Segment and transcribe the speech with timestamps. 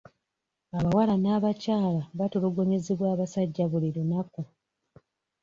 [0.77, 4.41] Abawala n'abakyala batulugunyizibwa abasajja buli lunaku.